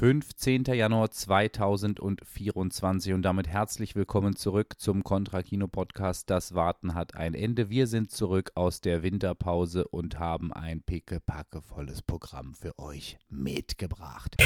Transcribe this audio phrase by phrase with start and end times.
[0.00, 0.64] 15.
[0.64, 6.30] Januar 2024 und damit herzlich willkommen zurück zum Contra Kino Podcast.
[6.30, 7.68] Das Warten hat ein Ende.
[7.68, 14.38] Wir sind zurück aus der Winterpause und haben ein pickepackevolles Programm für euch mitgebracht.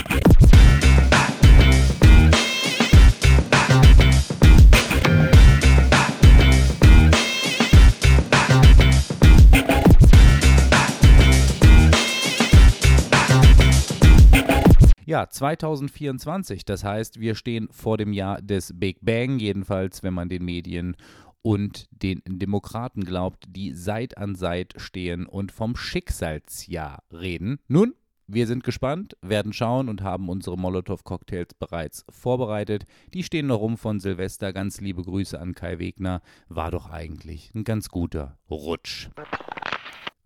[15.14, 20.28] Ja, 2024, das heißt, wir stehen vor dem Jahr des Big Bang, jedenfalls, wenn man
[20.28, 20.96] den Medien
[21.40, 27.60] und den Demokraten glaubt, die Seit an Seit stehen und vom Schicksalsjahr reden.
[27.68, 27.94] Nun,
[28.26, 32.84] wir sind gespannt, werden schauen und haben unsere Molotow-Cocktails bereits vorbereitet.
[33.12, 34.52] Die stehen noch rum von Silvester.
[34.52, 36.22] Ganz liebe Grüße an Kai Wegner.
[36.48, 39.10] War doch eigentlich ein ganz guter Rutsch.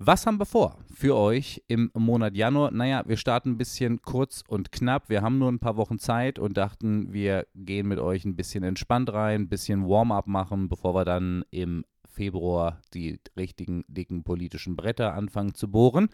[0.00, 2.70] Was haben wir vor für euch im Monat Januar?
[2.70, 5.08] Naja, wir starten ein bisschen kurz und knapp.
[5.08, 8.62] Wir haben nur ein paar Wochen Zeit und dachten, wir gehen mit euch ein bisschen
[8.62, 11.84] entspannt rein, ein bisschen Warm-up machen, bevor wir dann im
[12.18, 16.08] Februar die richtigen dicken politischen Bretter anfangen zu bohren.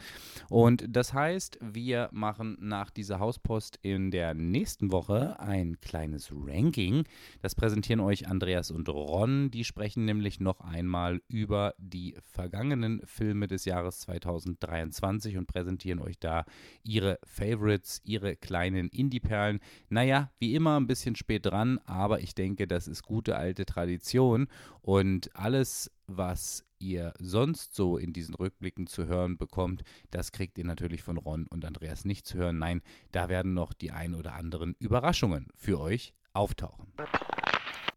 [0.51, 7.05] Und das heißt, wir machen nach dieser Hauspost in der nächsten Woche ein kleines Ranking.
[7.41, 9.51] Das präsentieren euch Andreas und Ron.
[9.51, 16.19] Die sprechen nämlich noch einmal über die vergangenen Filme des Jahres 2023 und präsentieren euch
[16.19, 16.45] da
[16.83, 19.61] ihre Favorites, ihre kleinen Indie-Perlen.
[19.89, 24.49] Naja, wie immer ein bisschen spät dran, aber ich denke, das ist gute alte Tradition
[24.83, 30.65] und alles was ihr sonst so in diesen Rückblicken zu hören bekommt, das kriegt ihr
[30.65, 32.59] natürlich von Ron und Andreas nicht zu hören.
[32.59, 36.93] Nein, da werden noch die ein oder anderen Überraschungen für euch auftauchen.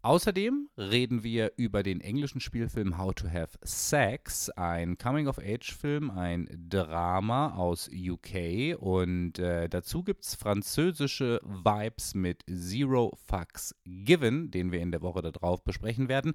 [0.04, 7.56] Außerdem reden wir über den englischen Spielfilm How to Have Sex, ein Coming-of-Age-Film, ein Drama
[7.56, 14.80] aus UK und äh, dazu gibt es französische Vibes mit Zero Fucks Given, den wir
[14.80, 16.34] in der Woche darauf besprechen werden.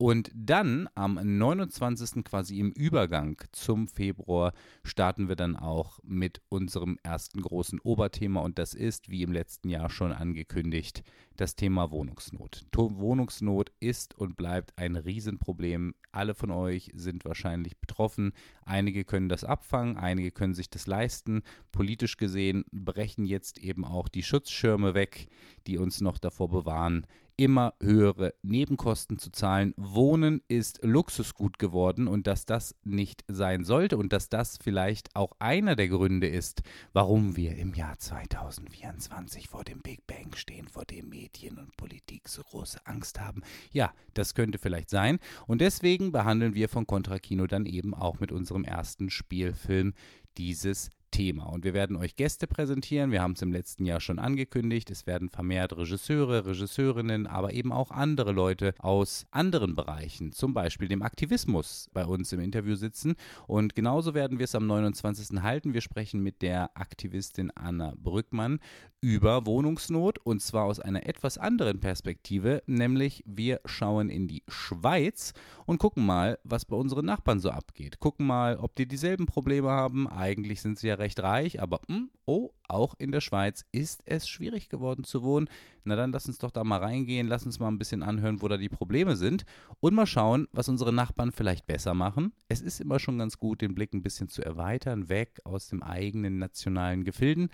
[0.00, 2.22] Und dann am 29.
[2.22, 4.52] quasi im Übergang zum Februar
[4.84, 9.68] starten wir dann auch mit unserem ersten großen Oberthema und das ist, wie im letzten
[9.68, 11.02] Jahr schon angekündigt,
[11.36, 12.66] das Thema Wohnungsnot.
[12.72, 15.94] Wohnungsnot ist und bleibt ein Riesenproblem.
[16.12, 18.32] Alle von euch sind wahrscheinlich betroffen.
[18.64, 21.42] Einige können das abfangen, einige können sich das leisten.
[21.72, 25.26] Politisch gesehen brechen jetzt eben auch die Schutzschirme weg,
[25.66, 27.04] die uns noch davor bewahren,
[27.38, 29.72] immer höhere Nebenkosten zu zahlen.
[29.76, 35.32] Wohnen ist Luxusgut geworden und dass das nicht sein sollte und dass das vielleicht auch
[35.38, 36.62] einer der Gründe ist,
[36.92, 42.28] warum wir im Jahr 2024 vor dem Big Bang stehen, vor dem Medien und Politik
[42.28, 43.42] so große Angst haben.
[43.70, 48.18] Ja, das könnte vielleicht sein und deswegen behandeln wir von Contra Kino dann eben auch
[48.18, 49.94] mit unserem ersten Spielfilm
[50.38, 51.44] dieses Thema.
[51.44, 53.10] Und wir werden euch Gäste präsentieren.
[53.10, 54.90] Wir haben es im letzten Jahr schon angekündigt.
[54.90, 60.88] Es werden vermehrt Regisseure, Regisseurinnen, aber eben auch andere Leute aus anderen Bereichen, zum Beispiel
[60.88, 63.14] dem Aktivismus, bei uns im Interview sitzen.
[63.46, 65.42] Und genauso werden wir es am 29.
[65.42, 65.74] halten.
[65.74, 68.60] Wir sprechen mit der Aktivistin Anna Brückmann
[69.00, 75.34] über Wohnungsnot und zwar aus einer etwas anderen Perspektive, nämlich wir schauen in die Schweiz
[75.66, 78.00] und gucken mal, was bei unseren Nachbarn so abgeht.
[78.00, 80.08] Gucken mal, ob die dieselben Probleme haben.
[80.08, 84.02] Eigentlich sind sie ja recht reich, aber mh, hm, oh, auch in der Schweiz ist
[84.04, 85.48] es schwierig geworden zu wohnen.
[85.84, 88.48] Na dann lass uns doch da mal reingehen, lass uns mal ein bisschen anhören, wo
[88.48, 89.44] da die Probleme sind
[89.80, 92.32] und mal schauen, was unsere Nachbarn vielleicht besser machen.
[92.48, 95.82] Es ist immer schon ganz gut, den Blick ein bisschen zu erweitern, weg aus dem
[95.82, 97.48] eigenen nationalen Gefilden.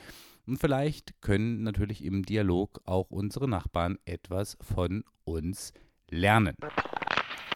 [0.46, 5.72] Und vielleicht können natürlich im Dialog auch unsere Nachbarn etwas von uns
[6.10, 6.56] lernen.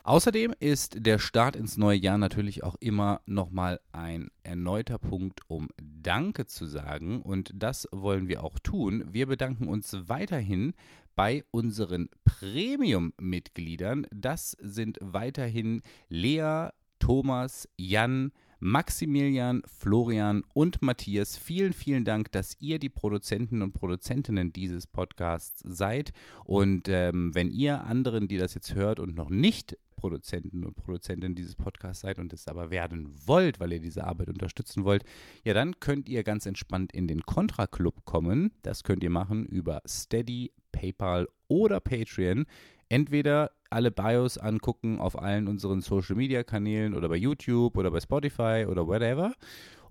[0.09, 5.69] Außerdem ist der Start ins neue Jahr natürlich auch immer nochmal ein erneuter Punkt, um
[5.77, 7.21] Danke zu sagen.
[7.21, 9.05] Und das wollen wir auch tun.
[9.13, 10.73] Wir bedanken uns weiterhin
[11.15, 14.07] bei unseren Premium-Mitgliedern.
[14.11, 16.69] Das sind weiterhin Lea,
[17.01, 24.55] Thomas, Jan, Maximilian, Florian und Matthias, vielen, vielen Dank, dass ihr die Produzenten und Produzentinnen
[24.55, 26.13] dieses Podcasts seid.
[26.45, 31.35] Und ähm, wenn ihr anderen, die das jetzt hört und noch nicht Produzenten und Produzentinnen
[31.35, 35.05] dieses Podcasts seid und es aber werden wollt, weil ihr diese Arbeit unterstützen wollt,
[35.45, 38.53] ja, dann könnt ihr ganz entspannt in den Contra Club kommen.
[38.63, 42.47] Das könnt ihr machen über Steady, PayPal oder Patreon.
[42.89, 48.01] Entweder alle Bios angucken auf allen unseren Social Media Kanälen oder bei YouTube oder bei
[48.01, 49.35] Spotify oder whatever.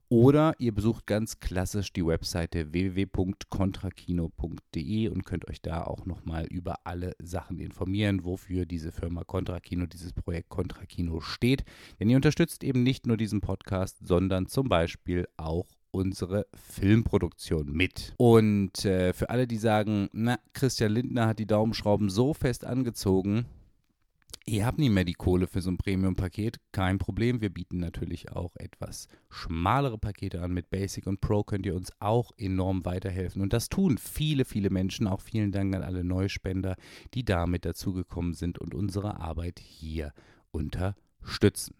[0.09, 6.75] Oder ihr besucht ganz klassisch die Webseite www.contrakino.de und könnt euch da auch nochmal über
[6.85, 11.65] alle Sachen informieren, wofür diese Firma Contrakino, dieses Projekt Contrakino steht.
[11.99, 18.13] Denn ihr unterstützt eben nicht nur diesen Podcast, sondern zum Beispiel auch unsere Filmproduktion mit.
[18.17, 23.45] Und äh, für alle, die sagen, na, Christian Lindner hat die Daumenschrauben so fest angezogen,
[24.49, 27.41] Ihr habt nicht mehr die Kohle für so ein Premium-Paket, kein Problem.
[27.41, 30.53] Wir bieten natürlich auch etwas schmalere Pakete an.
[30.53, 33.41] Mit Basic und Pro könnt ihr uns auch enorm weiterhelfen.
[33.41, 35.05] Und das tun viele, viele Menschen.
[35.05, 36.77] Auch vielen Dank an alle Neuspender,
[37.13, 40.13] die damit dazugekommen sind und unsere Arbeit hier
[40.51, 41.75] unterstützen.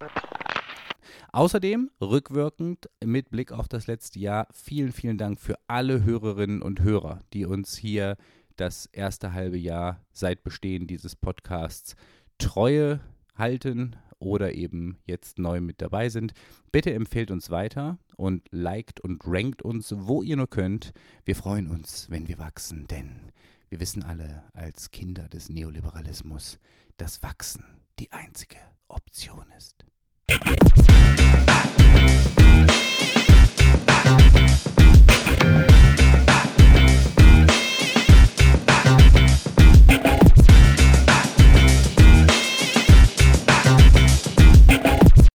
[1.32, 6.82] Außerdem rückwirkend mit Blick auf das letzte Jahr vielen, vielen Dank für alle Hörerinnen und
[6.82, 8.18] Hörer, die uns hier
[8.58, 11.96] das erste halbe Jahr seit Bestehen dieses Podcasts
[12.38, 13.00] Treue
[13.36, 16.34] halten oder eben jetzt neu mit dabei sind.
[16.72, 20.94] Bitte empfehlt uns weiter und liked und rankt uns, wo ihr nur könnt.
[21.26, 23.32] Wir freuen uns, wenn wir wachsen, denn
[23.70, 26.60] wir wissen alle als Kinder des Neoliberalismus,
[26.98, 27.64] dass Wachsen
[28.00, 28.58] die einzige
[28.88, 29.86] Option ist.